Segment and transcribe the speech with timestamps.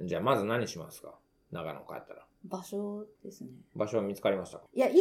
[0.00, 1.14] じゃあまず何しますか？
[1.52, 2.26] 長野帰ったら。
[2.44, 3.50] 場所ですね。
[3.74, 4.64] 場所は見つかりましたか？
[4.74, 4.94] いや、い、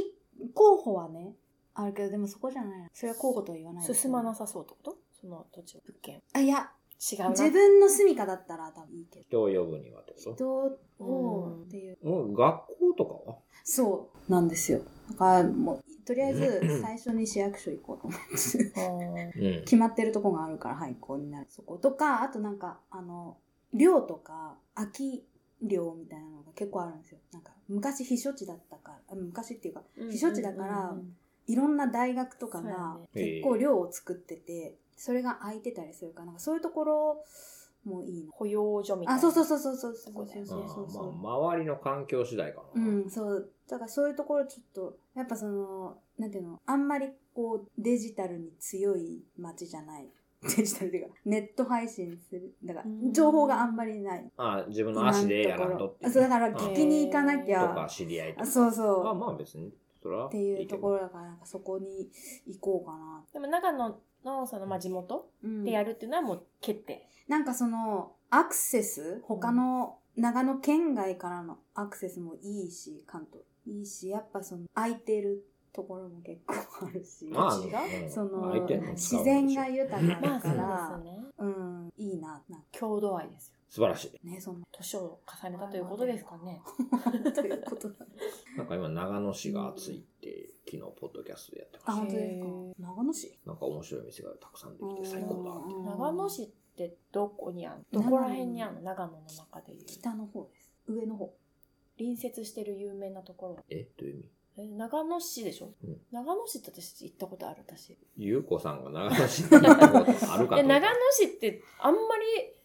[0.54, 1.34] 候補はね、
[1.74, 2.90] あるけど、でもそこじゃない。
[2.94, 4.98] それは候補とは言わないです進まなさそうってこと？
[5.20, 6.22] その土地、物件。
[6.34, 6.72] あ、いや、
[7.12, 7.30] 違うな。
[7.30, 9.26] 自分の住みかだったら多分いいけど。
[9.26, 10.36] 人を呼ぶにはってこと？
[10.36, 10.48] 人
[11.00, 11.98] をっていう。
[12.04, 13.38] もう学校とかは？
[13.64, 14.82] そうなんですよ。
[15.10, 18.20] だからもう、とりあえず最初に市役所行こうと思っ
[19.34, 19.40] て。
[19.40, 19.64] うん。
[19.64, 23.38] 決まってるとこがあるから廃校になるそことかあとなんかあの
[23.74, 25.24] 寮とか空き
[25.62, 30.96] 寮みたいなのが結構あるんですよなんか昔避暑地だったからあ昔っていうか避暑地だから
[31.48, 37.26] いろんな大学とかが結構寮を作っててそれが空いてたりするからなんかそういうところ
[37.86, 39.20] もいいな保養所みたいな。
[39.20, 42.82] あそうそうそうそうそうそうそうそうそうまあ、周りの環境次第かな。
[42.82, 43.50] うん、そう。
[43.70, 50.08] だからそういうところちょっと、やっぱその、なんていうの、あんまりこう、デジタルに強い街じゃない。
[50.56, 52.56] デジタルっていうか、ネット配信する。
[52.64, 54.32] だからう、ん情報があんまりない。
[54.38, 58.42] あ自分の足でやらんとっていあそう、だからうん聞きに行かなきとゃか、知り合いとか。
[58.44, 61.02] あそうそうまあまあ別に、それはっていうところろ。
[61.04, 62.10] だから、なんかそこに
[62.48, 63.24] 行こうかな。
[63.32, 67.08] でも長野のその、まあ、地元うんでやるっていうのはもう決定。
[67.28, 73.44] なんかその、アクセス、他の、長野県外からのアクセスもいいし、関東。
[73.66, 76.54] いいし、やっぱその、空いてるところも結構
[76.86, 77.26] あるし。
[77.26, 78.54] まあ、土地がうんその
[78.92, 81.02] 自然が豊かまあだから、
[81.38, 83.56] そうん、いいな、な郷土愛ですよ。
[83.70, 84.28] 素晴らしい。
[84.28, 84.68] ね、そんな。
[84.72, 86.62] 年を重ねたということですかね。
[87.34, 87.90] ということ
[88.56, 92.48] なんか今、長野市が暑いって、昨日、ポッドキャストでやってあ、まし本当ですか？
[92.96, 93.40] 長野市？
[93.44, 93.50] た。
[93.50, 95.90] なんか面白い店がたくさんできて最高だって。
[95.90, 97.84] 長野市ってどこにある？
[97.92, 98.82] のどこら辺にあるの？
[98.82, 99.86] 長野の中でいう。
[99.86, 100.72] 北の方です。
[100.88, 101.34] 上の方。
[101.98, 103.58] 隣接してる有名なところ。
[103.70, 104.30] えどういう意味？
[104.58, 105.98] え長野市でしょ、うん。
[106.12, 107.98] 長野市って私行ったことある私。
[108.18, 112.04] ゆうこさんが長野市に行ったことあるか長野市ってあんまり、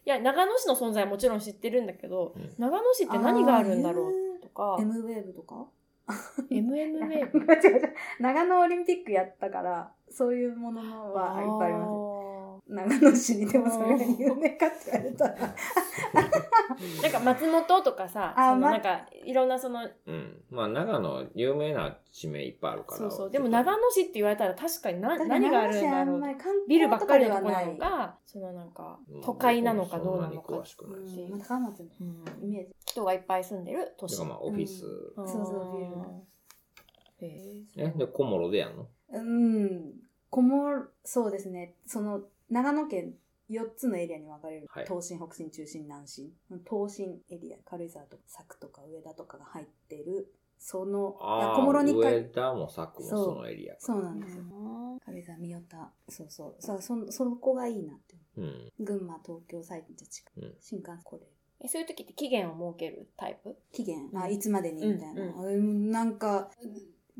[0.05, 2.53] いや、長野市の存在はもちろん知ってるんだけど、うん。
[2.57, 5.67] 長野市って何があるんだろうとか、M ウェーブとか
[6.51, 7.93] ？MM ウェーブ違う違う。
[8.19, 12.18] 長野オリンピックやったから、そういうもののはいっぱいあります。
[12.67, 15.35] 長野市にでもそれが有名かって言われたら。
[17.01, 20.43] なんか松本とかさ、あのなんかいろんなその、うん。
[20.49, 22.97] まあ、長野、有名な地名いっぱいあるから。
[22.97, 23.31] そうそう。
[23.31, 26.19] でも長野市って言われたら確かにな何があるんだろう。
[26.19, 26.23] う
[26.67, 31.25] ビルばっかりのとこなのうか、そのなんかうん都会なのかどうなのかそんなに詳しくないし。
[31.25, 32.75] ん、まあ高松のうんイメージ。
[32.85, 34.11] 人がいっぱい住んでる都市。
[34.11, 34.85] だからまあ、オフィス。
[34.85, 35.89] うんそうそうビル
[37.21, 38.87] へえ、で、小諸でやんの？
[39.11, 39.93] うん。
[40.29, 41.73] こも、そうですね。
[41.85, 43.13] その、長野県
[43.49, 44.67] 4つのエリアに分かれる。
[44.69, 46.31] はい東進、北進、中心、南進。
[46.69, 50.33] 東進エリア、軽井沢とか佐久とか上田とかが入ってる。
[50.59, 53.79] その、ああ、小諸にか上田も佐久もそのエリアか。
[53.79, 54.43] そうなんですよ。
[55.05, 55.91] 軽井沢、三代田。
[56.09, 56.55] そうそう。
[56.59, 58.15] そうそ、そこがいいなって。
[58.37, 58.71] うん。
[58.79, 61.23] 群馬、東京、埼玉、近くうん新幹線これ。
[61.61, 63.57] えそういう時って期限を設けるタイプ？
[63.71, 65.21] 期限、あ、うんいつまでにみたいな。
[65.23, 66.49] うんうんなんか、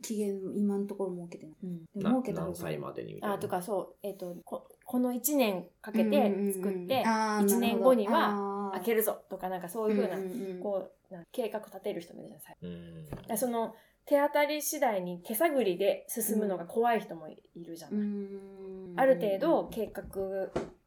[0.01, 1.55] 期限、今のところ設けてない。
[1.95, 3.35] でなも設けた方が何歳までにみたいな。
[3.35, 10.63] あとかそう、えっ、とこ、この1年かけて作って、あー1年後にはは開けるぞとかなんかそういうふうな、んんん。
[10.63, 13.37] こう、計画立てる人もいるじゃないですか。
[13.37, 13.75] その、
[14.07, 17.99] 手当たり次第に手探りで進むのが怖い人もいるじゃない。
[17.99, 18.93] うん。
[18.95, 20.01] ある程度計画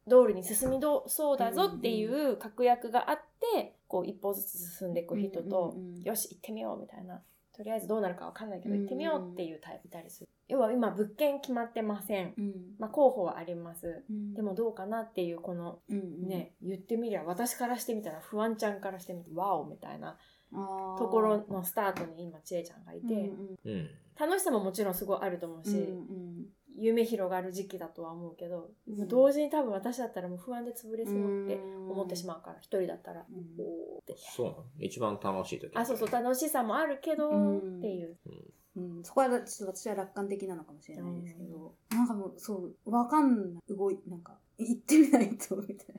[0.09, 3.19] 通りに進みどそうだぞっていう確約があっ
[3.53, 7.21] て、こう一歩ずつ進んでいく人と、うんうんうんよし行ってみようみたいな。
[7.55, 8.81] とりあえずどうなるかわかんないけどうん。
[8.81, 10.29] 行ってみようっていうタイプいたりする。
[10.47, 12.33] 要は今物件決まってません。
[12.37, 14.03] うんまあ候補はあります。
[14.09, 20.17] うんでもどうかなっていうこのうんうんね、言ってみりゃ私からしてみたら不安ちゃんからしてみてワオみたいな
[20.51, 23.89] ところのスタートに今ちえちゃんがいて、うんうんうん。
[24.19, 26.45] 楽しさももちろんすごいあると思うし、うん
[26.75, 34.15] 夢広がる時期だとは思うけど、うん同時に多分私だったらもう不安で潰れそうって思ってしまうから、一人だったら、うんおーって。
[34.17, 34.63] そうなの？
[34.79, 35.71] 一番楽しい時。
[35.75, 38.17] あ、そうそう、楽しさもあるけど、うんっていう。
[38.25, 38.33] うん。
[38.75, 43.61] うん、そこはちょっと私は楽観的なのかもしれないですけど、なんかもうそうわかんない。
[43.69, 45.93] 動いなんか行ってみないとみたいな。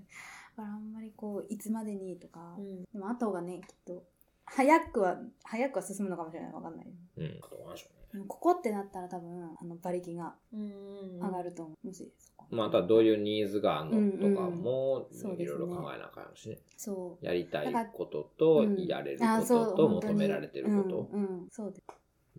[0.57, 2.83] だからあんまりこういつまでにとか、うん。
[2.83, 4.03] でもあった方がねきっと
[4.47, 6.53] 早くは早くは進むのかもしれない。
[6.53, 6.87] わかんない。
[7.19, 7.41] うん。
[7.43, 8.05] あと何でしょうね。
[8.13, 11.21] でもここってなったら多分あの馬力がうん。
[11.21, 16.59] 上がると思う、もしそこまあ、あとはどういうニーズがあるのとかも、いろいろ考えなあかんしね。
[16.77, 18.85] そうやりたいことと、うん。
[18.85, 21.09] やれるあことと、求められてること。
[21.13, 21.49] うん、うん。
[21.51, 21.83] そうです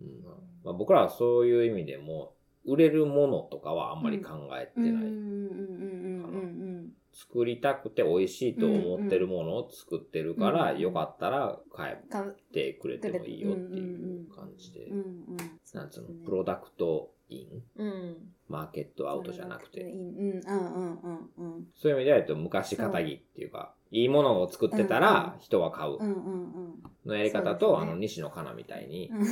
[0.00, 0.24] うん。
[0.64, 2.34] まあ、僕らはそういう意味でも、
[2.64, 4.90] 売れるものとかはあんまり考えてない。
[4.90, 11.96] うんうんうんうんうん作りたくて美味しいと思ってるものを作ってるから、うんよかったら買っ
[12.52, 14.88] てくれてもいいよっていう感じで。
[15.72, 18.16] なんつうの、プロダクトイン、うん。
[18.48, 19.80] マーケットアウトじゃなくて、
[21.74, 25.96] そういう意味では、と昔かたぎっていうか、いいものを作ってたら人は買う。
[27.06, 29.26] のやり方と、あの、西野カナみたいに、うん。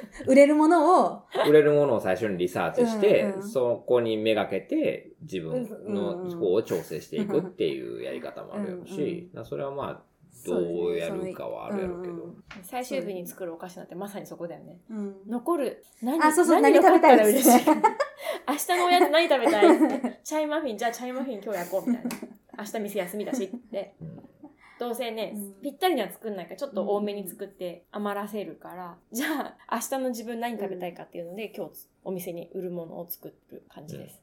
[0.26, 10.02] 売れるものを、売れるものを最初にリサーチして、うんうんそこにめがけて自分の方を調整していくっていうやり方もあるやろし、うんうんそれはまあ、
[10.44, 12.34] どうやるかはあるやろうけど。
[12.62, 14.78] 最終日に作るお菓子なんてまさにそこだよね。
[14.90, 15.16] うん。
[15.26, 15.84] 残る。
[16.02, 17.66] 何あ、そうそう、何残食べたいったらです嬉しい。
[18.48, 20.20] 明日のおやつ何食べたいって。
[20.22, 22.10] チャイマフィン、じゃあチャイマフィン今日焼こうみたいな。
[22.58, 23.94] 明日店休みだしって。
[24.80, 25.54] うんどうせね、うん。
[25.62, 34.22] ぴったりには作んないからちょっと多めに作って余らせるから、 じゃあ明日の自分何食べたいかっていうので、今日お店に売るものを作る感じです。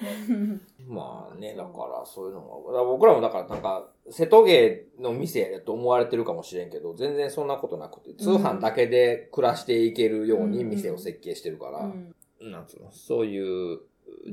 [0.88, 12.50] まあね、だからそういうのも、ら僕らもだからなんか、瀬戸芸の店やと思われてるかもしれんけど、全然そんなことなくて、通販だけで暮らしていけるように店を設計してるから、うん。
[12.50, 13.80] なんつうの、そういう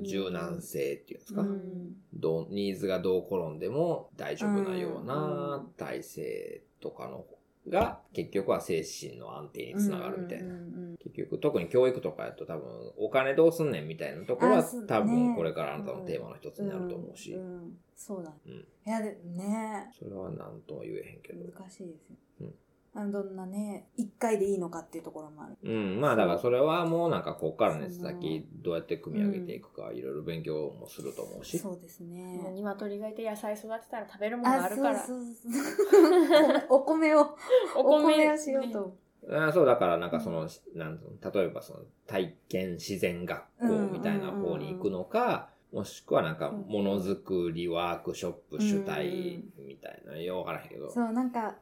[0.02, 1.96] 柔軟性っていうんですか、うん。
[2.14, 5.72] どうニーズがどう転んでも大丈夫なよううなん。
[5.78, 7.26] 体制とかの
[7.70, 10.54] が、結局は精神の安定につながるみたいな。
[11.00, 18.34] 結局、特に教育とかやと多分、お金どうすんねんみたいなところは、多分これからあなたのテーマの一つになると思うし、んんそうだ。
[18.46, 18.54] うん。
[18.54, 19.92] いや、でね。
[19.98, 21.44] それは何とも言えへんけど。
[21.52, 22.16] 難しいですよ。
[22.42, 22.56] うん
[22.98, 25.56] あのどんなね、一回でいいのかっていうところもある。
[25.62, 31.60] うん、まあだからそれはもうなんかこっからね、先どうやって組み上げていくか、いろいろ勉強もすると思うし。
[31.60, 32.42] そうですね。
[32.56, 35.06] 鶏がいて野菜育てたら食べるものがあるから。
[35.06, 37.38] そうそうそう お米を、
[37.76, 38.98] お米をしようと。
[39.30, 51.56] あそうだからなんかその、なん例えばその体験自然学校みたいな方に行くのか、もしくはなんかものづくりワークショップ主体みたいな、よくわからへんけど、そう、なんか、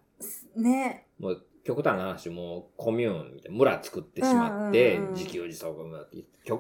[0.56, 5.76] ね、もう極端な話、もうコミューンみたいな村作ってしまって自給自足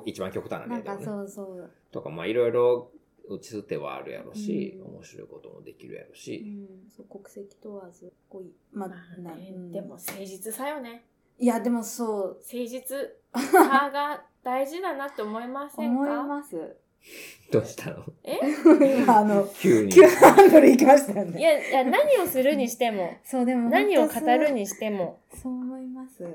[0.06, 1.06] 一番極端な例だよね。
[1.06, 1.72] そうそう。
[1.92, 2.92] とか、まあいろいろ
[3.30, 4.96] 打ち捨てはあるやろし、うん。
[4.96, 9.72] 面白いこともできるやろうし、ん、そう国籍問わず、こういままあねうん。
[9.72, 11.06] でも誠実さよね。
[11.38, 12.98] いや、でもそう、誠実。
[13.36, 16.78] さが大事だなって思いません思いかます。
[17.52, 18.04] どうしたの？
[18.24, 18.40] え？
[19.02, 19.92] 今、あの、急に。
[19.94, 21.40] 急ハンドル行きましたよね。
[21.40, 26.25] いや、いや何をするにしても、そう、でも、何を語るににしても、そう思います。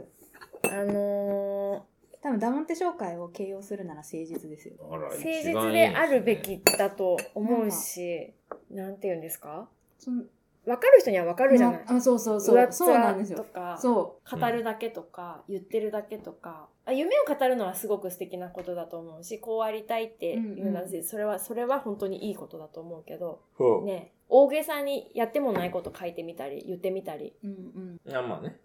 [0.71, 1.85] あの
[2.23, 4.75] 多分、ダモンテ商会を形容するなら誠実ですよ。
[4.89, 8.33] 誠実であるべきだと思うし、
[8.71, 9.69] なんて言うんですか？
[9.99, 10.23] その
[10.71, 11.85] 分かる人には分かるじゃない。
[11.87, 12.69] あ、そうそうそう。
[12.71, 13.39] そうなんですよ。
[13.39, 27.47] とか、そ語るだけとか、言ってるだけとかあ夢を語るのはすごく素敵なことだと思うしこうありたいっていうのは、うんうそれはそれは本当にいいことだと思うけど、そうね大げさにやってもないこと書いてみたり言ってみたりう。
[27.47, 28.17] うんうん。
[28.17, 28.61] あまあね。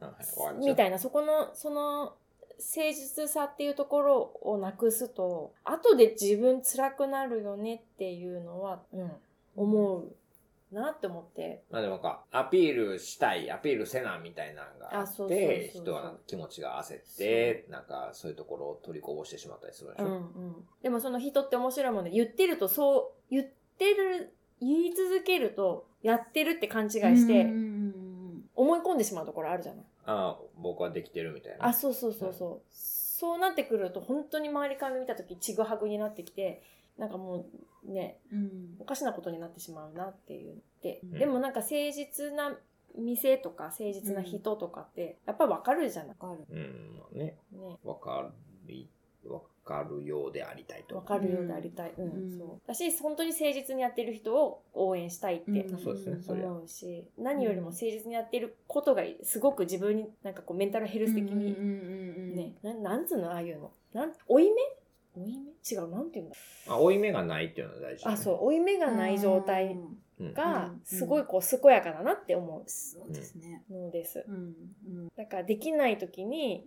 [0.66, 2.16] みたいなそこのその
[2.58, 9.12] 誠実さっていうところをなくすと後で自分辛くなるよねっていうのは、うん、
[9.56, 10.16] 思う
[10.76, 11.64] なって思って。
[11.72, 20.06] まあでもなんか、アピールしたい、アピールせなみたいなのがああそうそうって、人は気持ちが焦って、なんかそういうところを取りこぼしてしまったりするでしょ。
[20.06, 28.06] うんうん、でもその人って面白いもんで言ってるとそう言ってる言い続けるとやってるって勘違いしてうんうんうん
[28.56, 31.68] 思い込んでしまうところあるじゃない、ああ、僕はできてるみたいな。
[31.68, 36.62] あそうそうそうそう、そうなってくると本当に周りから見た時ちぐはぐになってきて
[36.98, 37.46] なんかも
[37.88, 38.40] うねうん。
[38.40, 40.62] うんおかしなことになってしまうなっていう。
[40.82, 41.12] で、うん。
[41.20, 42.56] でもなんか誠実な
[42.98, 46.46] 店とか誠実な人とかってやっぱ分かるじゃない、わかる。
[46.50, 47.38] うん、まあね、ね。
[47.84, 48.32] わか
[48.68, 51.00] る、わかるようでありたいと。
[51.00, 52.38] 分かるようでありたい、うんうん。
[52.38, 52.68] そう。
[52.68, 55.80] だし本当に誠実にやってる人を応援したいってうん。
[55.80, 56.34] そうですね、そ。
[56.34, 62.36] 思うし何よりも誠実にやってることがすごく自分になんかこうメンタルヘルス的にうんうんうんうん。
[62.36, 63.72] ね、ななんつうのああいうの。
[63.94, 64.62] なん負い目
[65.16, 65.52] 負い目？
[65.72, 66.36] 違うなんていうんだ？
[66.68, 69.78] あ、負い目がないっていうのは大事、あそう負い目がない状態。
[70.18, 70.82] がうん。
[70.86, 73.64] すごいこう健やかだなって思そうですね。
[73.70, 75.08] うのですうんうん。
[75.16, 76.66] だからできない時に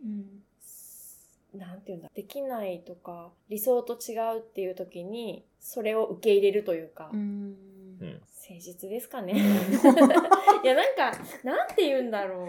[1.54, 1.58] うん。
[1.58, 2.10] なんていうんだ？
[2.14, 7.56] できないとか理想と違うっていう時にそれを受け入れるというか、うん。
[8.00, 8.20] うん。
[8.48, 9.32] 誠実ですかね。
[10.62, 11.12] いやなんか
[11.42, 12.48] なんて言うんだろう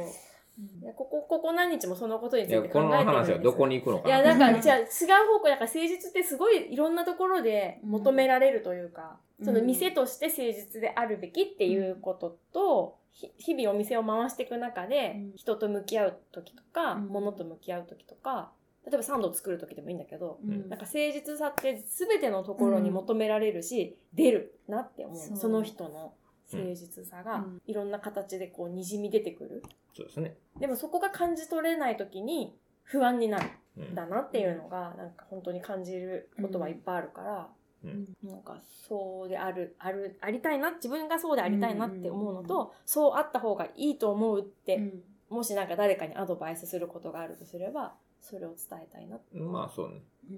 [0.81, 4.09] いやここここ何日もそのことについて考えてこのるんです話はどこに行くのか。
[4.09, 4.85] いや、ななんか、じゃあ違う
[5.33, 9.45] 方向、だから誠実ってすごいいろんなところで求められるというか、うん。
[9.45, 17.07] その店として誠実であるべきっていうことと、ひ日々お店を回していく中でうん、人と向き合う時とか、うん。
[17.07, 18.51] 物と向き合う時とか、
[18.85, 20.67] 例えばサンドを作る時でもいいんだけど、うん。
[20.67, 25.17] なんか誠実さって全てのところに求められるし、出るなって思う。
[25.17, 25.37] そう。
[25.37, 26.13] その人の
[26.51, 27.61] 誠実さがうん。
[27.65, 29.63] いろんな形でこう滲み出てくる。
[29.93, 30.37] そうですね。
[30.59, 33.49] でもそこが感じ取れない時に不安になる。
[33.77, 37.49] うんだなっていうのがなんか本当に感じることはいっぱいあるから、
[37.83, 49.19] うんなんかそうである、ある、ありたいな、自分がそうでありたいなって思うのと、そうあった方がいいと思うって、うんもしなんか誰かにアドバイスすることがあるとすれば、それを伝えたいな。
[49.31, 50.01] まあそうね。
[50.27, 50.37] うん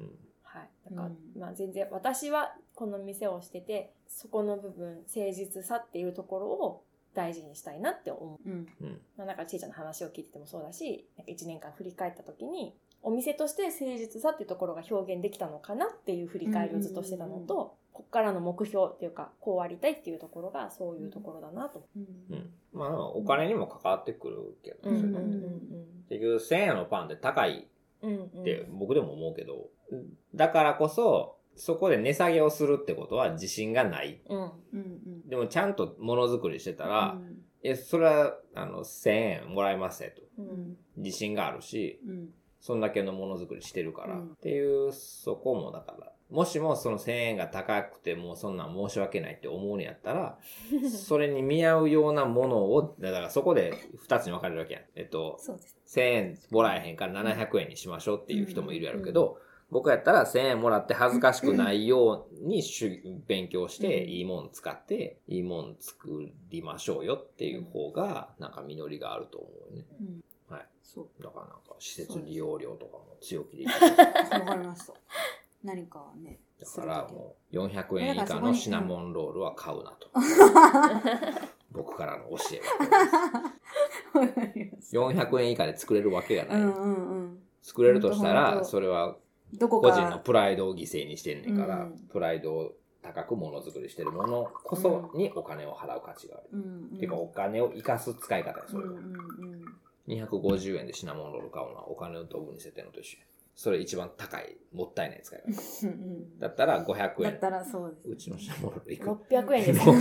[0.00, 0.18] うん。
[0.42, 0.68] はい。
[0.90, 8.48] だから、うんまあ全然、私はこの店をしてて、そこの部分、誠実さっていうところを大事にしたいなって思う。
[8.48, 9.00] うんうん。
[9.16, 21.86] まあ、なんかちいちゃんの話を聞いててもそうだし、なんか1年間振り返った時に、お店として誠実さっていうところが表現できたのかなっていう振り返りをずっとしてたのうんうんと、こっからの目標っていうか、こうありたいっていうところがそういうところだなと。
[21.96, 22.50] うんうん。
[22.72, 25.62] まあお金にも関わってくるけど、うんうんうん
[26.08, 27.66] 結局1000円のパンって高い
[28.02, 28.40] うんうん。
[28.42, 29.68] って僕でも思うけど、
[30.34, 34.20] だからこそ、そこで値下げをするってことは自信がない。
[34.28, 34.38] うん。
[34.38, 40.22] うんうんでもちゃんとものづくりしてたら、うんえ、それは、あの、1000円もらえますねと。
[40.38, 40.42] う。
[40.42, 42.28] うんん自信があるし、うん
[42.60, 50.38] そんだけのものづくりしてるから、うんっていう、そこもだから、もしもその1000円が高くてもうそんなん申し訳ないって思うんやったら、
[50.88, 53.74] それに見合うようなものを、だからそこで
[54.06, 54.82] 2つに分かれるわけやん。
[54.94, 59.38] えっと、そうです1000円もらえへんから700円にしましょうっていう人もいるやろうけど、
[59.72, 69.86] 僕やったら1000円もらって恥ずかしくないようにしゅ勉強して、うんいいもん使って、いいもん作りましょうよっていう方が、なんか実りがあると思うよね。
[70.00, 70.66] うんはい。
[70.84, 73.68] そうだからなんか施設利用料とかも強気でいい。
[73.68, 74.92] わかりました
[75.64, 80.10] 何かねだからもう400円以下のシナモンロールは買うなと。
[81.72, 84.20] 僕からの教えは。
[84.20, 86.60] わかりました400円以下で作れるわけがない。
[86.60, 89.16] うんうんうん作れるとしたら、それは
[89.54, 96.48] どこか個人のプライドを犠牲にしてんねんから、うんプライドを高くものづくりしてるものこそにお金を払う価値がある。
[96.52, 98.90] うんうんてかお金を生かす使い方や、それは。
[98.90, 99.08] うんうんう
[99.56, 99.64] ん
[100.08, 103.24] 250円でシナモンロール買うのはお金をドブに捨ててるのと一緒や。
[103.54, 105.86] それ一番高い、もったいない使い方。
[105.86, 105.94] うん。
[105.94, 107.30] うんだったら500円。
[107.30, 108.08] だったらそうです。
[108.08, 109.86] うちのシナモンロールいくら600円です。
[109.86, 109.96] もう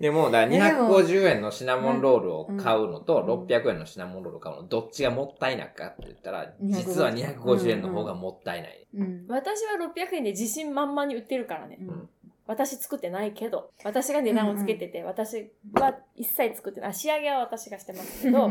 [0.00, 3.46] でも、だから250円のシナモンロールを買うのと、うん。
[3.46, 8.86] 600円のシナモンロールを買うの、どっちがもったいなかって言ったら、実は250円の方がもったいない。
[8.94, 9.26] うん。
[9.28, 11.78] 私は600円で自信満々に売ってるからね。
[11.80, 12.08] うん
[12.46, 16.90] 私作ってないけど、私が値段をつけてて、私は一切作ってない。
[16.90, 18.50] あ仕上げは私がしてますけど、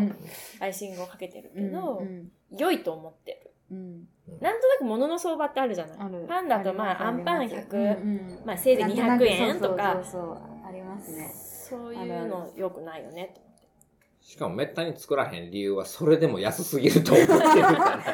[0.60, 3.52] アイシングをかけてるけど、うん良いと思ってる。
[3.72, 4.08] うん。
[4.42, 5.98] なんとなく物の相場ってあるじゃない。
[6.28, 7.68] パンだとまあ、アンパンあります。
[7.68, 8.46] 100、うんうん。
[8.46, 10.38] まあ、せいぜい200円とか、そうそうそう
[10.68, 11.32] ありますね。
[11.34, 13.68] そういうの良くないよね、と思って。
[14.22, 18.06] しかもめったに作らへん理由は、それでも安すぎると思ってるから。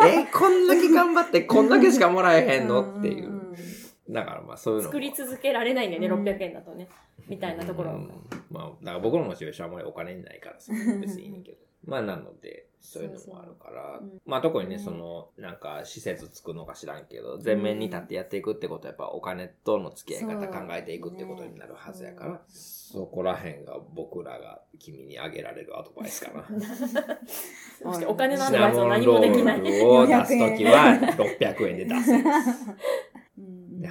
[0.06, 2.98] え、こんだけ頑張ってこんだけしかもらえへんの？
[2.98, 3.39] っていう。
[4.10, 4.92] んだからまあそういうのも。
[4.92, 6.88] 作り続けられないんだよね、うん600円だとね。
[7.28, 7.92] みたいなところ。
[7.92, 8.10] うん
[8.50, 11.58] まあ、だから僕のモチベーションはあんまりお金にないからさ、別にいいけど。
[11.86, 22.38] まあなので、そういうのもあるから、まあ特にね、うんその、なんか施設作るのか知らんけど、全面に立ってやっていくってことはやっぱお金との付き合い方考えていくってことになるはずやから、ね
[22.92, 26.44] そこら辺が僕らが君にあげられるアドバイスかな。
[27.80, 29.60] そしてお金のアシドバイスは何もできない。
[29.60, 32.12] を出すときは 600円で出す。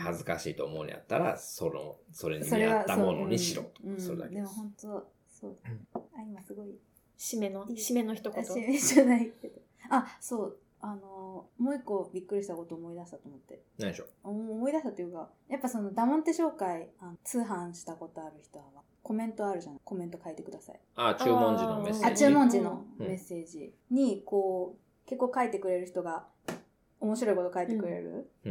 [0.10, 3.70] 恥ずかしいと思うんやったら、その、それにそれは見合ったものにしろと。
[3.82, 4.00] そううん。
[4.02, 4.42] それだけで。
[4.42, 5.58] も本当そう。
[5.94, 6.70] あ今すごい
[7.18, 8.44] 締めの、締めの一言。
[8.44, 9.60] 私じゃないけど。
[9.90, 10.58] あそう。
[10.82, 13.62] あのもう一個びっくりしたこと思い出したと思って。
[13.78, 14.30] 何でしょう？
[14.30, 18.66] 思い出したというかやっぱそのダモンテ紹介あの通販したことある人は
[19.04, 19.80] コメントあるじゃん。
[19.84, 20.80] コメント書いてください。
[20.96, 22.26] あ、注文時のメッセージ。
[22.26, 23.08] あ注文時のうん。
[23.08, 26.28] メッセージにこう結構書いてくれる人が
[27.00, 28.50] 面白いこと書いてくれる、う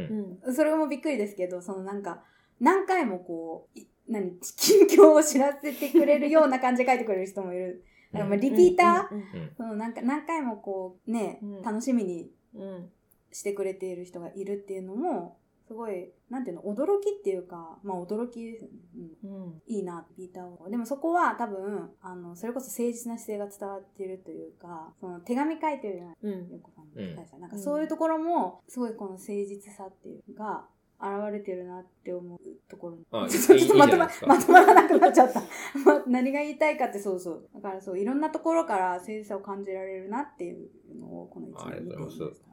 [0.51, 0.53] ん。
[0.53, 2.23] それもびっくりですけどそのなんか
[2.59, 4.37] 何回もこうい何？
[4.57, 7.83] 近況を知らせてくれるような感じで書いてくれる人もいる。
[8.11, 9.41] だからまあリピーター、うん。
[9.41, 9.51] うん。
[9.55, 11.61] そのなんか何回もこうね、うん。
[11.61, 12.91] 楽しみにうんうん。
[13.31, 15.38] してくれている人がいるっていうのも
[15.69, 18.77] すごいなんていうの驚きっていうかまあ驚きですよね、
[19.23, 20.67] うんうんいいな、ピーターを。
[20.67, 30.65] でもそこは多分、あの、それこそ誠実な姿勢が伝わってるというか、その手紙書いてるじゃないうんよこさんのうんなんかそういうところも、すごいこの誠実さっていうのが、
[31.01, 33.05] 現れてるなって思うところに。
[33.11, 35.39] あ ちょっといいちょっとまとままとまらなくなっちゃった。
[35.85, 37.49] ま何が言いたいかってそうそう。
[37.53, 42.48] だからそう、いろんなところから誠実さを感じられるなっていうのを、この一ああり年がとうございます見ていました。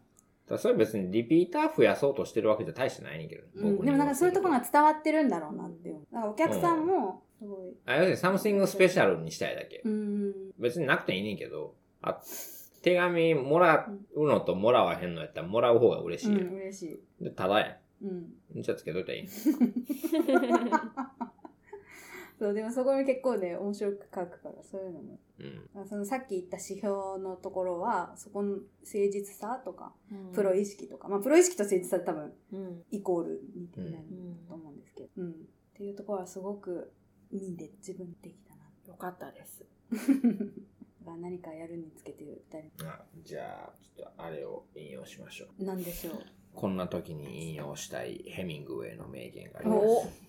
[0.48, 6.02] だそれ別にリピーター増やそうとしてるわけじゃ大してないねんけど、うん、でもなんかそういうところが伝わってるんだろうなって思う。
[6.12, 9.82] だからお客さんも、すごい、あ、要するに something special にしたいだけ。
[9.84, 12.20] うん、別になくていいねんけど、あ、
[12.82, 16.42] 手紙もらうのともらわへんのやったらもらう方が嬉しいやん。
[16.42, 17.24] うん、嬉しい。
[17.24, 18.30] で、ただやうん。
[18.60, 18.62] ん。
[18.62, 19.26] じゃあつけといたらいい。
[22.38, 25.18] そう、でもそこに結構ね、面白く書くから、そういうのも。
[25.38, 25.70] うん。
[25.82, 26.88] あそのさっき言った指標
[27.18, 28.62] のところは、そこの誠
[29.10, 29.94] 実さとか、
[30.34, 30.62] プロイ。
[30.62, 32.82] 意識とか、まあ、プロ意識と誠実さって多分、うん。
[32.90, 33.98] イコールにできな
[34.48, 35.30] と思うんですけど、うん。
[35.30, 35.34] っ
[35.74, 36.92] ていうところはすごく、
[37.30, 38.62] いいで、自分できたな。
[38.86, 39.64] よかったです。
[41.20, 42.88] 何かやるにつけてる二人。
[42.88, 45.64] あじゃあ、ちょっとあれを引用しましょう。
[45.64, 46.14] なんでしょう？
[46.54, 50.25] こんな時に引用したいヘミングウェイの名言がありまおす。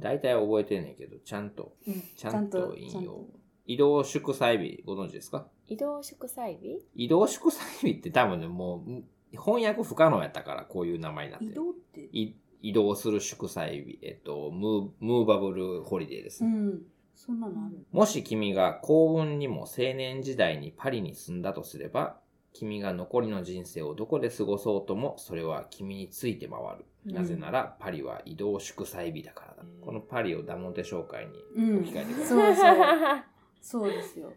[0.00, 3.24] 大体覚えてんねんけど、ちゃんと、うんちゃんと引用。
[3.66, 5.46] 移動祝祭日、ご存知ですか？
[5.66, 6.78] 移動祝祭日？
[6.94, 9.02] 移動祝祭日って多分ね、もう、
[9.32, 12.00] 翻訳不可能やったから、こういう名前になってる移動って？
[12.12, 16.50] い移動する祝祭日、えっと、ムームーバブルホリデーですね。
[16.50, 16.82] うん。
[17.14, 17.84] そんなのある。
[17.92, 22.18] もし君が幸運にも青年時代にパリに住んだとすれば、
[22.58, 26.84] 君が残りの人生をどこで過ごそうとも、それは君について回る。
[27.06, 29.62] うんなぜなら、パリは移動祝祭日だからだ。
[29.80, 32.36] このパリをダモンテ紹介にうん置き換えてください。
[32.36, 33.84] そうそう。
[33.88, 34.32] そうですよ。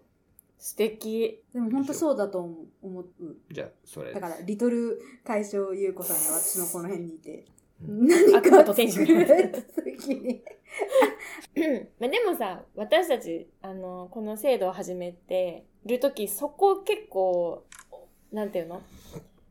[0.58, 1.42] 素敵。
[1.54, 2.68] でも本当そうだと思う。
[2.84, 3.06] 思う。
[3.52, 7.46] じゃあ、それだから、リトル海将優子さんが私のこの辺にいて、
[7.88, 10.44] うん何悪魔と天使作られた時に。
[12.00, 17.66] まあでもさ、私たち、あの、この制度を始めてるとき、そこ結構、
[18.32, 18.82] なんていうの？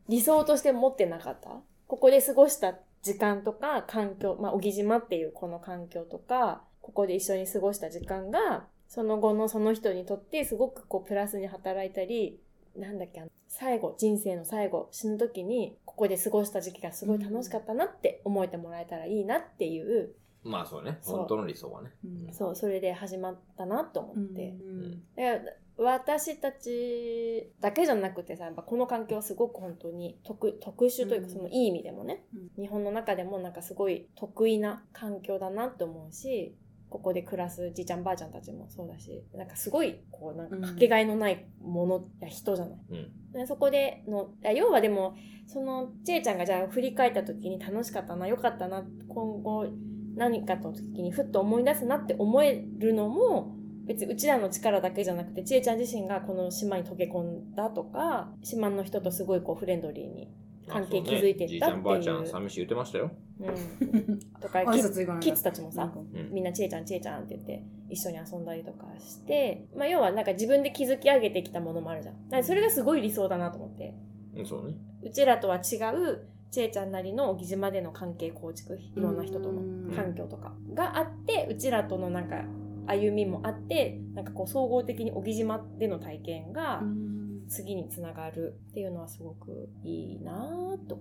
[0.09, 1.49] 理想として持ってなかった？
[1.87, 12.39] ここで過ごした時間とか環境、まあ、小木島っていうこの環境とか、ここで一緒に過ごした時間が、その後のその人にとってすごくこうプラスに働いたり、
[12.77, 20.99] なんだっけ、最後、人生の最後、死ぬ時に、ここで過ごした時期がすごい楽しかったなって思えてもらえたらいいなっていう、まあそうね。
[21.03, 21.91] 本当の理想はね。
[22.03, 22.33] うん。
[22.33, 24.49] そう、それで始まったなと思って。
[24.49, 25.41] うんで
[25.77, 36.55] 私たちだけじゃなくてさ、やっぱこの環境はすごく本当に特特殊というか、うんそのいい意味でもね、うん日本の中でもなんかすごい得意な環境だなって思うし、
[36.91, 42.79] ここで暮らすじいちゃんばあちゃんたちもそうだし、なんかすごい、こう、なんかかけがえのないものや人じゃない。
[42.89, 43.31] うん。
[43.31, 45.15] でそこでの、要はでも、
[45.47, 49.67] その、ちえちゃんがじゃあ振り返った時に楽しかったな、良かったな、今後
[50.15, 60.29] 何かの時にふっと思い出すなって思えるのも、別にうちらの力だけじゃなくて、ちえちゃん自身がこの島に溶け込んだとか、島の人とすごいこうフレンドリーに
[60.67, 61.77] 関係築いてったっていう。
[61.77, 63.11] んばあちゃん寂しい言ってましたよ。
[63.39, 64.19] うん。
[64.39, 66.33] とか、挨キッズたちもさ、うん。
[66.33, 72.15] みんなちえちゃんちえちゃんって言って一緒に遊んだりとかして、まあ要はなんか自分で築き上げてきたものもあるじゃん。
[72.25, 73.93] だからそれがすごい理想だなと思って。
[74.35, 74.75] うんそうね。
[75.03, 82.45] うちらとは違う、ちえちゃんなりの小木島での関係構築、いろんな人とのうん環境とかがあって、うちらとのなんか
[82.87, 90.99] 歩みもあって、なんかこう総合的に小木島での体験がうん次につながるっていうのはすごくいいなぁと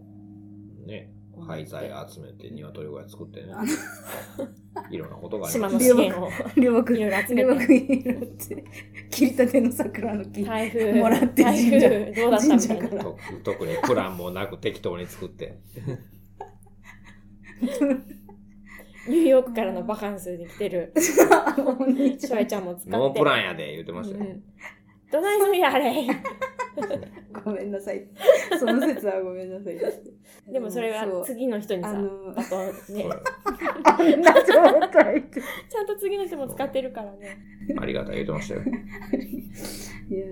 [0.86, 1.12] ね。
[1.46, 3.52] 廃材集めて鶏小屋作ってね。
[4.90, 5.74] いろんなことがあり島ます。
[5.74, 7.66] の資源を両国、いろいろ集め両て。
[9.10, 10.44] 切りたての桜の木。
[10.44, 10.92] 台風。
[10.94, 13.04] もらって台神社風どうだったみたいな
[13.44, 15.60] 特にプランもなく適当に作って。
[19.08, 20.92] ニューヨークからのバカンスに来てる、
[21.58, 22.90] お兄ショエちゃんも使って。
[22.90, 24.24] ノープランやで言ってましたよ。
[24.24, 24.42] うん
[25.10, 26.06] どないするやあれ。
[27.44, 28.06] ごめんなさい。
[28.58, 29.76] その説はごめんなさい
[30.52, 33.06] でもそれは次の人にさ、あのあとね、
[33.84, 35.24] あんな状態。
[35.68, 37.38] ちゃんと次の人も使ってるからね。
[37.80, 38.62] ありがたい言ってましたよ。
[40.10, 40.26] いや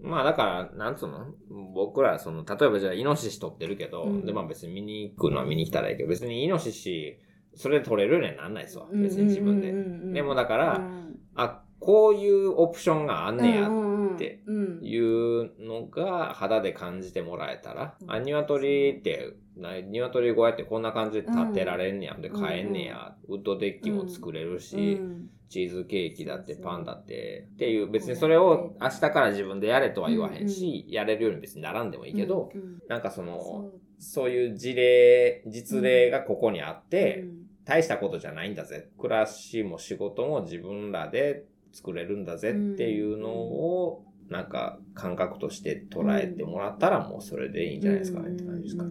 [0.00, 1.34] まあだから、なんつうの？
[1.74, 7.18] 僕ら、その、例えばじゃあイノシシ取ってるけど、うんでまあ別に見に行くのは見に来たらいいけど、別にイノシシ、
[7.56, 8.86] それで取れるようにはなんないですわ。
[8.92, 9.72] 別に自分で。
[10.12, 11.18] でもだから、うん。
[11.34, 18.10] あ、こういうオプションがあんねやってっいうのが肌で感じてもらえたら、うん。
[18.10, 22.22] あ、鶏って、な鶏小屋ってこんな感じで建てられんねや、ん。
[22.30, 25.00] 買えんねや、ウッドデッキも作れるし、
[25.48, 27.48] チーズケーキだってパンだって。
[27.54, 32.50] っていう別にそれを明日から自分でやれとは言わへんし、やれるように別にならんでもいいけど、
[32.88, 38.88] なんかそのそそういう事例実例がここにあっうて、うん大したことじゃないんだぜ。
[38.96, 48.90] 暮らしも仕事も自分らで作れるんだぜっていうのを、なんか感覚として捉えてもらったらもうそれでいいんじゃないですかねって感じですかね。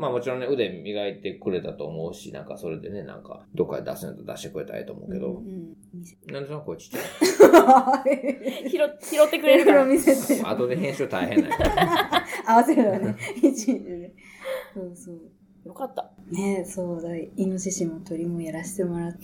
[0.00, 5.26] まあもちろんね、腕磨いてくれたと思うし、なんかそれでね、なんかどっかで出せないと出してくれたらいいと思うけど。
[5.26, 5.74] うん、うん
[6.32, 7.00] なんでそんな声ちっちゃ
[8.06, 9.84] い 拾拾ってくれるから。
[9.84, 10.40] 見せて。
[10.44, 12.24] 後で編集大変なんやから。
[12.46, 13.14] 合わせるわね。
[13.42, 13.96] 一日で。
[13.98, 14.14] ね
[14.72, 15.20] そうそう
[15.64, 16.12] よかった。
[16.30, 19.18] ねそうだイノシシも鳥もやらせてもらって、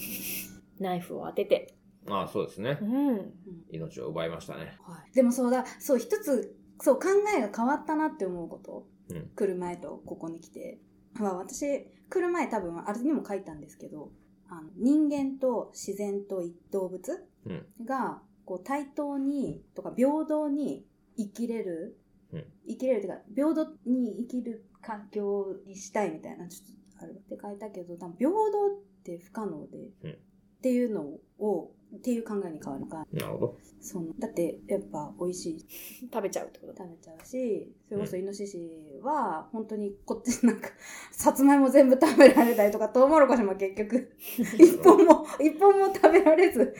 [0.79, 1.75] ナイフを当てて。
[2.05, 2.85] まあそうですねう。
[2.85, 3.33] ん。
[3.71, 4.77] 命を奪いましたね。
[5.15, 10.79] でもそうだそう一つそう考えが変わったなって思うこと、うん来る前とここに来て
[11.25, 14.11] は私、来る前多分、あれにも書いたんですけど、
[14.49, 17.67] あの人間と自然と動物うん。
[17.85, 21.99] が、こう、対等に、とか平等に生きれる、
[22.33, 30.11] うん生きれるっていうか、平等に生きる環境にしたいみたいな、ちょっとあるって書いたけど、多分平等って不可能で、うん。
[30.13, 30.15] っ
[30.63, 31.03] ていうの
[31.39, 33.59] を、っていう考えに変わるから、なるほど。
[33.81, 35.67] その、だって、やっぱ美味しい。
[36.13, 36.75] 食べちゃうってこと？
[36.77, 40.69] 食べちゃうし、それこそイノシシは、本当にこっちなんか、
[41.13, 44.13] さつまいも全部食べられたりとか、トウモロコシも結局、
[44.59, 46.75] 一本も、一本も食べられず、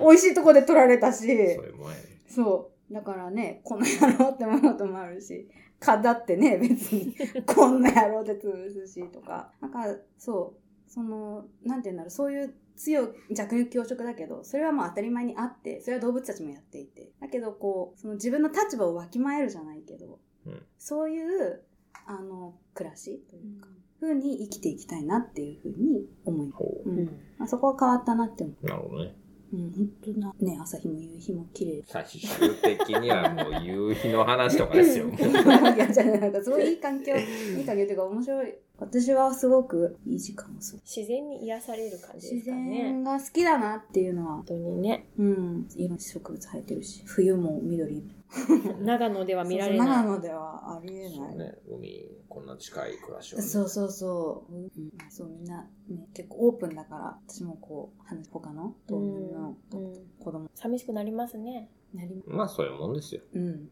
[0.00, 1.86] 美味しいとこで取られたし、それも。
[2.28, 2.92] そう。
[2.92, 5.48] だからね、この野郎って思うこともあるし、
[5.84, 7.14] 蚊だってね、 別に、
[7.46, 9.52] こんな野郎で潰すし、とか。
[9.60, 17.12] なんか、そう、その、なんて言うんだろう、そういう強い弱肉強食だけど、それはもう当たり前にあって、それは動物たちもやっていて。
[17.20, 21.62] だけど、こう、その自分の立場をわきまえるじゃないけど、うんそういう、
[22.06, 23.68] あの、暮らしというか、
[24.02, 26.58] 風に生きていきたいなっていうふうに思います。
[26.58, 27.04] ほうん
[27.38, 28.66] まあ、そこは変わったなって思う。
[28.66, 29.14] なるほどね。
[29.52, 29.56] う。
[29.56, 32.20] うん、本当な、ね、朝日も夕日も綺麗最終
[32.62, 35.08] 的にはもう夕日の話とかですよ。
[35.12, 38.54] いや、じゃあなんかすごい いい環境、いい環境というか面白い。
[38.78, 40.76] 私はすごくいい時間を過ごす。
[40.84, 42.82] 自然に癒される感じで自すかね。
[42.82, 45.06] 然が好きだなっていうのは本、当にね。
[45.18, 48.02] うん、いろんな植物生えてるし、冬も緑。
[48.80, 49.88] 長野では見られない。
[49.88, 51.36] 長野ではありえない。
[51.36, 54.54] ね、海、こんな近い暮らしをね、そうそうそう。
[54.54, 54.70] うん、
[55.10, 61.70] そう、みんな、ね、結構オープンだから、私もこう、話、他の島民のうん子供寂しくなりますね。
[61.92, 63.22] になりまあそういうもんですよ。
[63.34, 63.70] うん。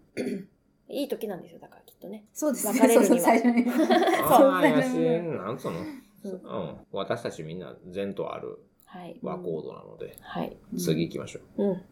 [0.89, 2.27] いい時なんですよ、だからきっとね。
[2.33, 2.81] そうですね。
[2.81, 3.71] 別れるにはそうそう最初に。
[4.23, 5.03] ああ、やし、そう
[5.37, 5.79] なんつうの、
[6.23, 9.17] そううん、私たちみんな前途あるはい。
[9.23, 10.57] 和コードなので、はい。
[10.77, 11.63] 次行きましょう。
[11.63, 11.83] うん。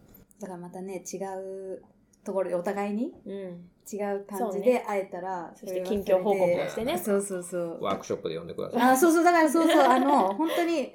[0.41, 1.83] だからまたね、違う
[2.29, 3.71] ところでお互いにうん。
[3.91, 7.83] 違う感じで会えたら、そして近況報告をしてねそうそうそう。
[7.83, 8.83] ワークショップで呼んでください。
[8.83, 10.93] あ、そうそう、だからそうそう、あの、本当に、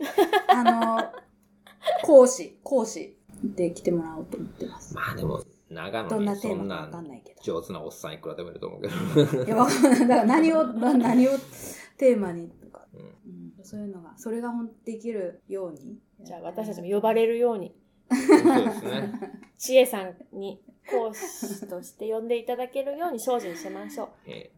[0.48, 1.12] あの、
[2.04, 4.94] 講師、講師で来てもらおうと思ってます。
[4.94, 7.42] まあでも、長どんな野にそんテーマかわかなんないけど。
[7.42, 8.88] 上手なおっさんいくらでもいると思うけ
[9.38, 9.44] ど。
[9.44, 10.00] いや、わかんない。
[10.00, 11.32] だから何を、な何を
[11.98, 13.04] テーマにとか、うんう
[13.62, 15.98] ん、そういうのが、それがほんできるように。
[16.22, 17.76] じゃあ私たちも呼ばれるように、
[18.12, 19.14] そうですね。
[19.58, 24.10] 知恵さんに講師として呼んでいただけるように精進しましょう。
[24.28, 24.52] え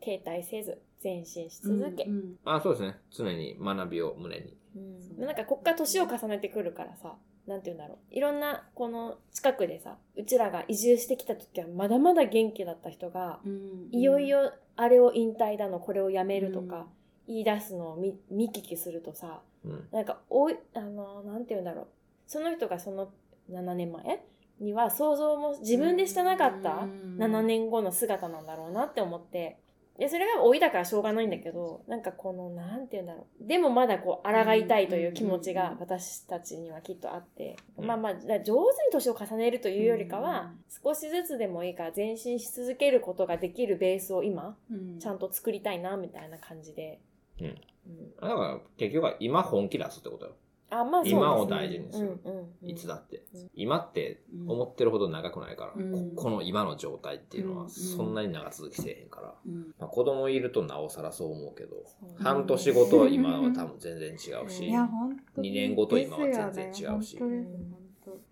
[0.00, 2.04] 停滞せず、前進し続け。
[2.04, 2.96] うんうんあそうですね。
[3.10, 4.56] 常に学びを胸に。
[4.76, 7.98] うんなんかこっから年を重ねてくるからさ、なんて言うんだろう。
[8.14, 16.88] いろんな、この近くでさ、うちらが移住してきた時はまだまだ元気だった人が、うんいよいよあれを引退だの、これをやめるとか、
[17.26, 19.88] 言い出すのを見見聞きするとさ、うん。
[19.92, 21.86] なんか、おい、あの、なんて言うんだろう。
[22.26, 23.12] その人がその
[23.50, 24.24] 7年前
[24.60, 27.16] には想像も自分でしてなかったうん。
[27.18, 29.58] 7年後の姿なんだろうなって思って、
[29.98, 33.46] で、それが老いだからしょうがないんだけど、なんかこの、なんて言うんだろう。
[33.46, 37.86] でもまだこう、抗いたいという気持ちが私たちにはきっとあって、うん。
[37.86, 38.54] まあまあ、上手に
[38.90, 44.98] 年を重ねるというよりかは、少しずつでもいいから前進し続けることができるベースを今、うん。
[44.98, 47.00] ちゃんと作りたいな、みたいな感じで。
[47.38, 47.46] うん。
[47.46, 47.48] う
[47.90, 48.14] ん。
[48.16, 50.32] だから結局は今本気出すってことよ。
[50.72, 52.18] あ、まあね今を大事にする。
[52.24, 52.68] うんうんうん。
[52.68, 53.24] いつだって。
[53.34, 53.50] うん。
[53.54, 56.14] 今って思ってるほど長くないから、うん。
[56.14, 59.34] ここの今の状態っていうのうんはそんなに長続きせえへんから。
[59.46, 59.74] うん。
[59.78, 62.22] まあ、子供いるとなおさらそう思うけど、そう。
[62.22, 67.18] 半年後と今は多分全然違うし、いや、本当に二年後と今は全然違うし。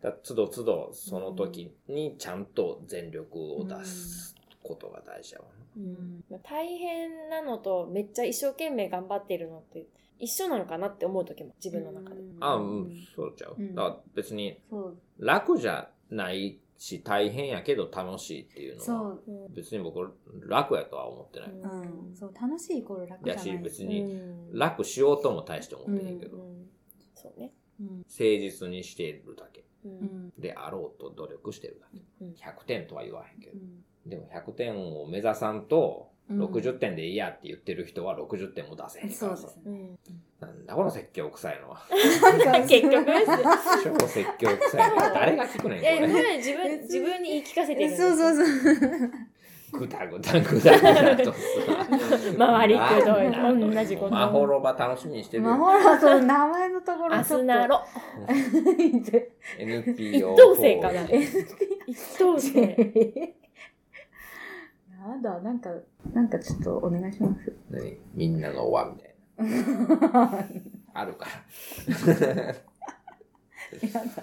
[0.00, 5.60] だつどつどその時にちゃんと全力を出すことが大事やわな。
[5.76, 6.40] うん。
[6.42, 9.86] 大変なのとめっちゃ一生懸命頑張ってるのって
[10.20, 12.20] 一緒なのかなって思う時も自分の中で。
[12.40, 13.56] あうん、そうちゃう。
[13.58, 14.58] うんだから別に
[15.18, 19.16] 楽じゃないし大変やけど楽しいっていうそのは、
[19.50, 20.00] 別に僕
[20.46, 21.50] 楽やとは思ってない。
[21.50, 23.46] うん、そう、楽しいイコール楽じゃない。
[23.46, 26.66] やし別うにん楽しようとも大して思ってへんけど、うん
[27.14, 27.52] そうね。
[27.80, 29.94] うん、誠実にしているだけううん
[30.28, 32.02] ん、であろうと努力してるだけ。
[32.22, 33.60] うん100点とは言わへんけどう。
[33.62, 39.56] んでも100点を目指さんと、うん60点でいいやって言ってる人は60点も出せへんからさそうです。
[39.56, 39.62] ね。
[39.66, 39.98] うん
[40.40, 41.82] なんだこの説教臭いのは。
[42.66, 43.30] 結局です
[43.88, 44.96] よ超説教臭いの。
[44.96, 46.36] 誰が聞くねん、これ。
[46.38, 49.10] 自分、自分に言い聞かせてるんですそうそうそう。
[49.72, 51.38] ぐだぐだぐだぐだとさ。
[52.38, 55.50] 回りくどいな同じことまほろば楽しみにしてるよ。
[55.50, 57.84] まほら、その名前のところアスナロ。
[59.58, 60.34] NPO。
[60.34, 61.02] 一等星かな
[61.86, 63.34] 一等星。
[65.00, 65.70] やだ、なんか、
[66.12, 67.56] なんかちょっとお願いします。
[67.70, 67.96] 何？
[68.14, 70.46] みんなの輪みたいな。
[70.92, 71.30] あるから。
[72.44, 72.54] や
[74.04, 74.22] だ。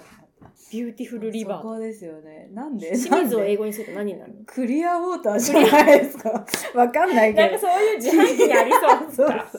[0.70, 1.62] Beautiful river。
[1.62, 2.48] そこですよね。
[2.52, 2.90] なんで？
[2.90, 4.40] 清水を英語にすると何になるの？
[4.46, 6.46] Clear water じゃないですか。
[6.74, 7.48] わかんないけど。
[7.48, 9.10] なんかそういう自販機にありそう。
[9.12, 9.58] そうダッサ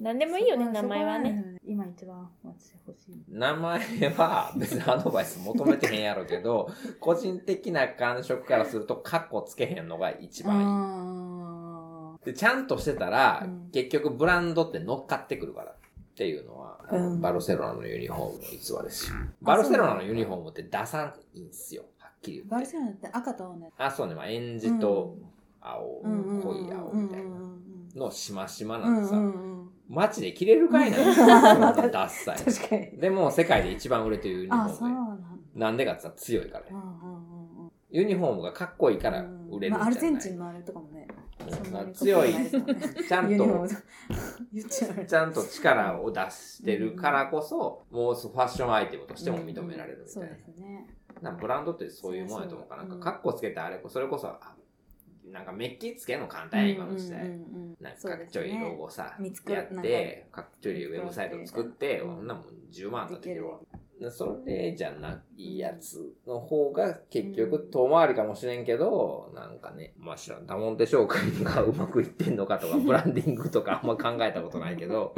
[0.00, 1.55] 何でもいいよね、名前はね。
[1.66, 1.72] ね。
[1.72, 3.24] 今一番私欲しい。
[3.28, 3.78] 名前
[4.10, 10.64] は別にアドバイス求めてへんやろうけど、 個人的な感触からすると、カッコつけへんのが一番いい。
[10.66, 13.70] あで、ちゃんとしてたら、うん。
[13.70, 15.76] 結局ブランドって乗っかってくるから。
[16.16, 17.20] っていうのは、うん。
[17.20, 19.16] バルセロナのユニフォームの逸話ですよ。
[19.42, 21.84] バルセロナのユニフォームって出さないんですよ。
[21.98, 22.72] はっきりーバル言って。
[22.72, 23.70] セロナって赤と青ね。
[23.76, 24.14] あ、そうね。
[24.14, 25.14] まあ、エンジと
[25.60, 26.40] 青、うん。
[26.42, 27.36] 濃い青みたいな
[27.96, 29.24] のしましまなでさ、うん。
[29.24, 29.32] ん。
[29.32, 29.60] うん。
[29.60, 29.65] うん。
[29.88, 30.96] 街で着れるかいな、
[31.72, 32.36] ダッサい。
[32.38, 32.98] 確かに。
[32.98, 35.28] でも、世界で一番売れてるユニフォームなんだ。
[35.54, 35.60] で。
[35.60, 37.72] なんでかって言ったら強いからねうんうんうんうん。
[37.90, 41.06] ユニフォームがかっこいいから売れるアルゼンチンのあれとかもね。
[41.48, 43.68] そんなに強いちゃんと
[45.06, 50.34] ちゃんと力を出してるからこそ、もうファッションアイテムとしても認められるみたそいうな。
[50.34, 50.86] ですね。
[51.40, 54.56] ブランドってそういうもんやと思うから、なんかカッコつけてあれ、それこそ、あ
[55.32, 57.22] なんかメッキつけるの簡単や、今の時代。
[57.22, 63.58] うんうんうんなんかかっちょいいロゴさ、見繕やって、かっちょいいウェブサイト作って、うんこんなもん10万だってるわ。
[64.10, 75.14] それじゃないやつの方が結局遠回りかもしれんけど、なんかね、まあ知らん、ダモンテ紹介がうまくいってんのかとか、 ブランディングとかあんま考えたことないけど、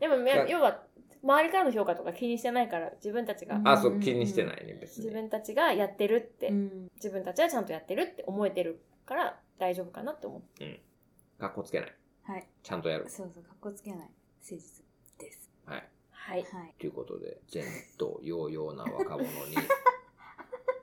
[0.00, 0.82] でも、要は、
[1.22, 5.06] 周りからの評価とか気にしてないから、自分たちが、うんあ、そう、気にしてないね、別に。
[5.06, 6.88] 自分たちがやってるって、うん。
[6.96, 11.40] 自分たちはちゃんとやってるって思えてるから大丈夫かなって思う。
[11.40, 11.94] かっこつけない。
[12.24, 12.46] はい。
[12.62, 13.08] ちゃんとやる。
[13.08, 13.98] そうそう、かっこつけない。
[14.00, 14.10] 誠
[14.50, 14.84] 実
[15.18, 15.50] です。
[15.66, 15.88] はい。
[16.10, 16.42] はい。
[16.42, 16.74] はい。
[16.78, 17.64] ということで、前
[17.98, 19.56] 途洋々な若者に、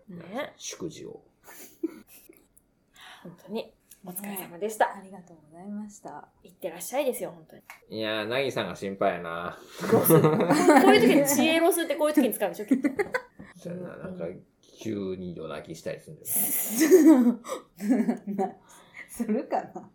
[0.17, 0.53] ね。
[0.57, 1.21] 祝辞を。
[3.23, 3.73] 本当に。
[4.03, 4.95] お疲れ様でした。
[4.95, 6.27] ありがとうございました。
[6.43, 7.61] いってらっしゃいですよ、本当に。
[7.99, 9.59] いやー、なぎさんが心配やな。
[9.91, 12.89] こういう時に知恵ロスってこういう時に使うんでしょ、きっと。
[13.57, 14.25] そうやな、なんか、
[14.81, 17.39] 急に夜泣きしたりするんだよ
[18.35, 18.55] な
[19.09, 19.89] するかな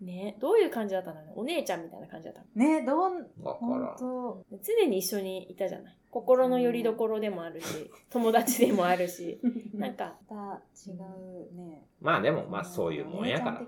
[0.00, 1.32] ね どういう感じだったんだろうね。
[1.36, 2.46] お姉ちゃんみたいな感じだったの？
[2.54, 3.26] ねどん、な。
[3.50, 3.96] わから。
[4.00, 5.96] 常に一緒にいたじゃない？
[6.10, 9.40] 心の拠り所でもあるし、 友達でもあるし。
[9.74, 11.86] なんか、また違うね。
[12.00, 13.66] まあでも、まあそういうもんやから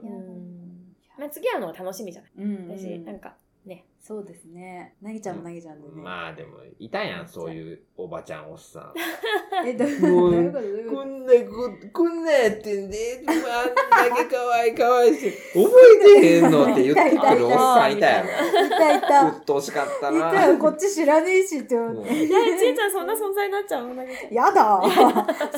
[1.18, 2.33] まあ、次会うのが楽しみじゃない？
[2.37, 3.85] じうんうん私、なんか、ね。
[4.01, 4.94] そうですね。
[5.01, 5.94] なぎちゃんもなぎちゃんでね。
[6.03, 8.92] まあでも、いたやん、そういうおばちゃん、おっさん。
[9.64, 10.11] え、どういうこと？
[10.11, 10.96] どういうこと？
[10.96, 15.70] こんなこ、こんなんやってんで、あんだけ可愛い可愛いし、 覚
[16.05, 18.66] えてへんのって言ってくるおっさんいたやろ。
[18.66, 19.25] いたいた。
[19.27, 22.25] うっとうしかったいたこっち知らねえしって思って。
[22.25, 24.33] いや、ちいちゃんそんな存在になっちゃうのなぎちゃん。
[24.35, 24.83] やだ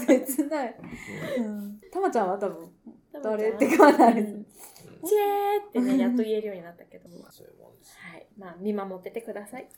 [0.06, 0.76] 切ない。
[1.38, 2.70] うんたまちゃんは多分、
[3.22, 4.20] 誰ってかなる。
[4.20, 4.46] うん
[5.06, 7.26] チェーってね、やっと言えるようになったけども。
[8.38, 9.68] まあ見守っててください。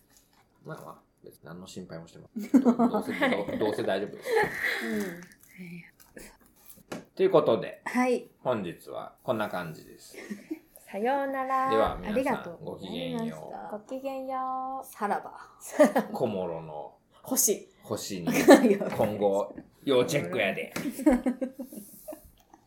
[0.65, 2.61] まあまあ、別に何の心配もしてません。
[2.61, 4.31] どどうせ、ど どうせ大丈夫です。
[7.15, 8.29] ということで、はい。
[8.41, 10.17] 本日はこんな感じです。
[10.91, 11.71] さようなら。
[11.71, 14.87] では、皆さん、がとうごきげんよごきげんよう。
[14.87, 15.33] さらば。
[16.11, 16.13] う。
[16.13, 17.69] 小諸の星。
[17.83, 18.29] 星に、
[18.97, 20.73] 今後、要チェックやで。